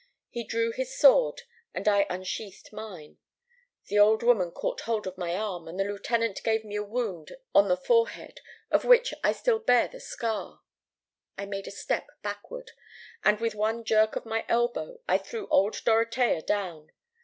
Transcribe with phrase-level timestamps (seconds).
[0.31, 1.43] He drew his sword,
[1.75, 3.19] and I unsheathed mine.
[3.85, 7.37] The old woman caught hold of my arm, and the lieutenant gave me a wound
[7.53, 8.41] on the forehead,
[8.71, 10.61] of which I still bear the scar.
[11.37, 12.71] I made a step backward,
[13.23, 16.91] and with one jerk of my elbow I threw old Dorotea down.